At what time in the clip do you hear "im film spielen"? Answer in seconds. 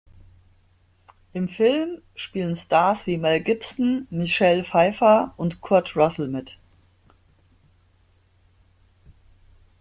1.31-2.55